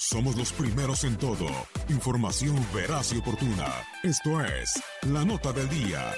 Somos 0.00 0.36
los 0.36 0.52
primeros 0.52 1.02
en 1.02 1.16
todo. 1.16 1.48
Información 1.88 2.56
veraz 2.72 3.12
y 3.12 3.18
oportuna. 3.18 3.66
Esto 4.04 4.40
es 4.44 4.80
La 5.10 5.24
Nota 5.24 5.52
del 5.52 5.68
Día. 5.68 6.12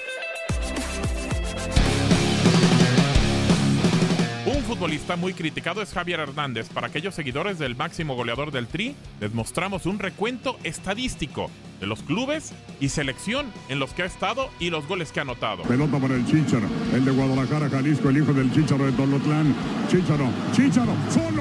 Un 4.45 4.61
futbolista 4.63 5.15
muy 5.15 5.33
criticado 5.33 5.81
es 5.81 5.93
Javier 5.93 6.19
Hernández. 6.19 6.69
Para 6.69 6.87
aquellos 6.87 7.15
seguidores 7.15 7.57
del 7.57 7.75
máximo 7.75 8.15
goleador 8.15 8.51
del 8.51 8.67
Tri, 8.67 8.95
les 9.19 9.33
mostramos 9.33 9.87
un 9.87 9.97
recuento 9.97 10.59
estadístico 10.63 11.49
de 11.79 11.87
los 11.87 12.03
clubes 12.03 12.53
y 12.79 12.89
selección 12.89 13.47
en 13.67 13.79
los 13.79 13.93
que 13.93 14.03
ha 14.03 14.05
estado 14.05 14.49
y 14.59 14.69
los 14.69 14.87
goles 14.87 15.11
que 15.11 15.19
ha 15.19 15.23
anotado. 15.23 15.63
Pelota 15.63 15.97
para 15.97 16.13
el 16.13 16.25
Chicharo, 16.27 16.67
el 16.93 17.03
de 17.03 17.11
Guadalajara, 17.11 17.67
Jalisco, 17.69 18.09
el 18.09 18.17
hijo 18.17 18.31
del 18.31 18.53
Chicharo 18.53 18.85
de 18.85 18.91
Tolotlán. 18.91 19.55
Chicharo, 19.89 20.29
Chicharo, 20.53 20.93
solo, 21.09 21.40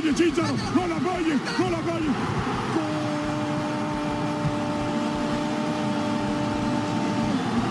falle, 0.00 0.14
Chicharo, 0.14 0.54
no 0.74 0.86
la 0.86 1.00
falle, 1.00 1.38
no 1.58 1.70
la 1.70 1.78
falle. 1.78 2.10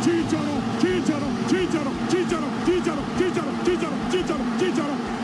Chicharo, 0.02 0.62
Chicharo, 0.80 1.28
Chicharo, 1.48 1.92
Chicharo, 2.08 2.48
Chicharo, 2.66 3.02
Chicharo, 3.18 3.52
Chicharo, 3.64 3.96
Chicharo, 4.10 4.44
Chicharo. 4.58 5.19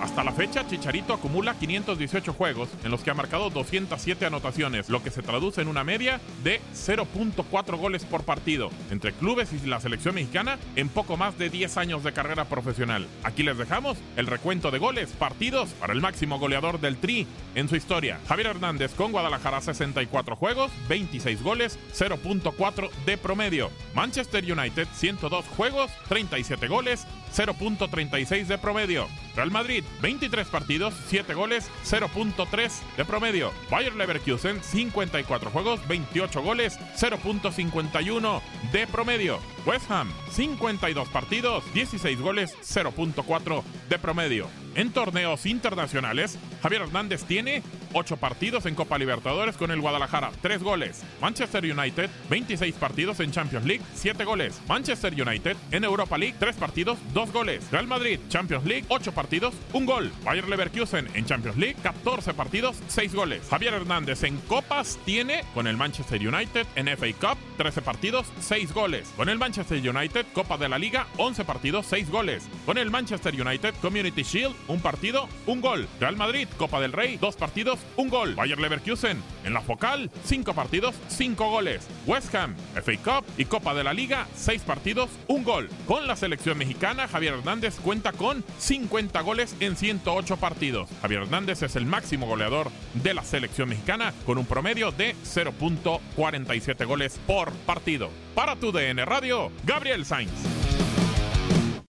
Hasta 0.00 0.22
la 0.22 0.32
fecha, 0.32 0.66
Chicharito 0.66 1.14
acumula 1.14 1.54
518 1.54 2.32
juegos 2.32 2.68
en 2.84 2.90
los 2.90 3.02
que 3.02 3.10
ha 3.10 3.14
marcado 3.14 3.50
207 3.50 4.26
anotaciones, 4.26 4.88
lo 4.88 5.02
que 5.02 5.10
se 5.10 5.22
traduce 5.22 5.62
en 5.62 5.68
una 5.68 5.84
media 5.84 6.20
de 6.44 6.60
0.4 6.74 7.76
goles 7.76 8.04
por 8.04 8.24
partido 8.24 8.70
entre 8.90 9.12
clubes 9.12 9.52
y 9.52 9.66
la 9.66 9.80
selección 9.80 10.14
mexicana 10.14 10.58
en 10.76 10.88
poco 10.88 11.16
más 11.16 11.38
de 11.38 11.50
10 11.50 11.76
años 11.78 12.04
de 12.04 12.12
carrera 12.12 12.44
profesional. 12.44 13.06
Aquí 13.24 13.42
les 13.42 13.56
dejamos 13.56 13.96
el 14.16 14.26
recuento 14.26 14.70
de 14.70 14.78
goles, 14.78 15.10
partidos 15.12 15.70
para 15.70 15.92
el 15.92 16.00
máximo 16.00 16.38
goleador 16.38 16.80
del 16.80 16.96
Tri 16.98 17.26
en 17.54 17.68
su 17.68 17.76
historia. 17.76 18.20
Javier 18.28 18.48
Hernández 18.48 18.94
con 18.94 19.12
Guadalajara 19.12 19.60
64 19.60 20.36
juegos, 20.36 20.70
26 20.88 21.42
goles, 21.42 21.78
0.4 21.94 22.90
de 23.06 23.16
promedio. 23.18 23.70
Manchester 23.94 24.44
United 24.44 24.86
102 24.94 25.44
juegos, 25.56 25.90
37 26.08 26.68
goles, 26.68 27.06
0.36 27.34 28.46
de 28.46 28.58
promedio. 28.58 29.08
Real 29.34 29.50
Madrid 29.50 29.84
23 30.00 30.46
partidos, 30.48 30.94
7 31.08 31.34
goles, 31.34 31.70
0.3 31.84 32.72
de 32.96 33.04
promedio. 33.04 33.52
Bayer 33.70 33.94
Leverkusen 33.94 34.62
54 34.62 35.50
juegos, 35.50 35.86
28 35.88 36.42
goles, 36.42 36.78
0.51 36.96 38.40
de 38.72 38.86
promedio. 38.86 39.55
West 39.66 39.90
Ham 39.90 40.08
52 40.30 41.08
partidos, 41.08 41.64
16 41.74 42.20
goles, 42.20 42.56
0.4 42.62 43.62
de 43.88 43.98
promedio. 43.98 44.48
En 44.74 44.92
torneos 44.92 45.46
internacionales, 45.46 46.38
Javier 46.62 46.82
Hernández 46.82 47.24
tiene 47.24 47.62
8 47.94 48.18
partidos 48.18 48.66
en 48.66 48.74
Copa 48.74 48.98
Libertadores 48.98 49.56
con 49.56 49.70
el 49.70 49.80
Guadalajara, 49.80 50.30
3 50.42 50.62
goles. 50.62 51.02
Manchester 51.20 51.64
United, 51.64 52.10
26 52.28 52.74
partidos 52.74 53.20
en 53.20 53.30
Champions 53.32 53.64
League, 53.64 53.82
7 53.94 54.24
goles. 54.24 54.60
Manchester 54.68 55.14
United 55.14 55.56
en 55.70 55.84
Europa 55.84 56.18
League, 56.18 56.36
3 56.38 56.56
partidos, 56.56 56.98
2 57.14 57.32
goles. 57.32 57.70
Real 57.70 57.86
Madrid, 57.86 58.20
Champions 58.28 58.66
League, 58.66 58.84
8 58.88 59.12
partidos, 59.12 59.54
1 59.72 59.86
gol. 59.86 60.12
Bayer 60.22 60.46
Leverkusen 60.46 61.08
en 61.14 61.24
Champions 61.24 61.56
League, 61.56 61.76
14 61.82 62.34
partidos, 62.34 62.76
6 62.88 63.14
goles. 63.14 63.46
Javier 63.48 63.72
Hernández 63.72 64.24
en 64.24 64.36
Copas 64.42 64.98
tiene 65.06 65.42
con 65.54 65.66
el 65.66 65.78
Manchester 65.78 66.20
United 66.20 66.66
en 66.74 66.88
FA 66.88 67.12
Cup, 67.18 67.38
13 67.56 67.80
partidos, 67.80 68.26
6 68.40 68.74
goles. 68.74 69.08
Con 69.16 69.30
el 69.30 69.38
Manchester 69.38 69.55
United, 69.58 70.26
Copa 70.32 70.58
de 70.58 70.68
la 70.68 70.78
Liga, 70.78 71.06
11 71.16 71.44
partidos, 71.44 71.86
6 71.86 72.10
goles. 72.10 72.48
Con 72.66 72.78
el 72.78 72.90
Manchester 72.90 73.34
United 73.34 73.74
Community 73.80 74.22
Shield, 74.22 74.54
un 74.68 74.80
partido, 74.80 75.28
un 75.46 75.60
gol. 75.60 75.88
Real 76.00 76.16
Madrid, 76.16 76.48
Copa 76.56 76.80
del 76.80 76.92
Rey, 76.92 77.16
dos 77.16 77.36
partidos, 77.36 77.78
un 77.96 78.08
gol. 78.08 78.34
Bayer 78.34 78.58
Leverkusen, 78.58 79.22
en 79.44 79.54
la 79.54 79.60
focal, 79.60 80.10
cinco 80.24 80.52
partidos, 80.54 80.94
cinco 81.08 81.50
goles. 81.50 81.86
West 82.06 82.34
Ham, 82.34 82.54
FA 82.74 82.96
Cup 82.96 83.26
y 83.38 83.46
Copa 83.46 83.74
de 83.74 83.84
la 83.84 83.92
Liga, 83.92 84.26
seis 84.34 84.62
partidos, 84.62 85.10
un 85.26 85.44
gol. 85.44 85.70
Con 85.86 86.06
la 86.06 86.16
selección 86.16 86.58
mexicana, 86.58 87.08
Javier 87.08 87.34
Hernández 87.34 87.76
cuenta 87.80 88.12
con 88.12 88.44
50 88.58 89.20
goles 89.22 89.56
en 89.60 89.76
108 89.76 90.36
partidos. 90.36 90.88
Javier 91.00 91.22
Hernández 91.22 91.62
es 91.62 91.76
el 91.76 91.86
máximo 91.86 92.26
goleador 92.26 92.70
de 92.94 93.14
la 93.14 93.22
selección 93.22 93.68
mexicana 93.68 94.12
con 94.24 94.38
un 94.38 94.46
promedio 94.46 94.92
de 94.92 95.14
0.47 95.24 96.86
goles 96.86 97.18
por 97.26 97.52
partido. 97.52 98.10
Para 98.34 98.56
tu 98.56 98.70
DN 98.70 99.04
Radio, 99.04 99.35
Gabriel 99.64 100.04
Sainz. 100.04 100.55